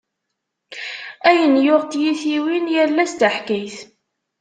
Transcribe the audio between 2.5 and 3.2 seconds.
yal ass d